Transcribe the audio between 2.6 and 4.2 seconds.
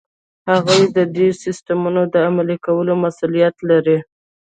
کولو مسؤلیت لري.